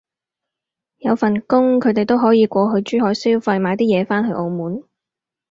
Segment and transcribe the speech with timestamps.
[0.97, 4.81] 有份工，佢哋都可以過去珠海消費買啲嘢返去澳門